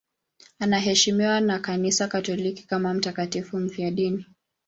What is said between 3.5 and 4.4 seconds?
mfiadini.